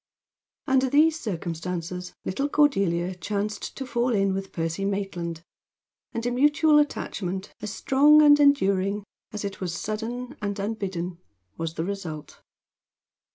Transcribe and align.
Under 0.65 0.89
these 0.89 1.19
circumstances 1.19 2.15
little 2.25 2.49
Cordelia 2.49 3.13
chanced 3.13 3.77
to 3.77 3.85
fall 3.85 4.15
in 4.15 4.33
with 4.33 4.51
Percy 4.51 4.83
Maitland, 4.83 5.43
and 6.11 6.25
a 6.25 6.31
mutual 6.31 6.79
attachment, 6.79 7.53
as 7.61 7.71
strong 7.71 8.19
and 8.23 8.39
enduring 8.39 9.03
as 9.31 9.45
it 9.45 9.61
was 9.61 9.75
sudden 9.79 10.35
and 10.41 10.57
unbidden, 10.57 11.19
was 11.55 11.75
the 11.75 11.83
result. 11.85 12.41